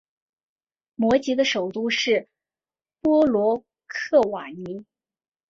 [0.95, 2.27] 摩羯的首府是
[3.01, 4.83] 波罗克瓦尼。